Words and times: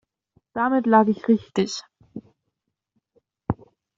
Damit 0.53 0.87
lag 0.87 1.05
ich 1.09 1.27
richtig. 1.27 1.83